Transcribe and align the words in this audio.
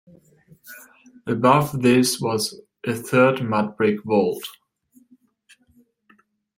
Above 1.27 1.79
this 1.83 2.19
was 2.19 2.59
a 2.87 2.95
third 2.95 3.35
mudbrick 3.41 4.03
vault. 4.03 4.43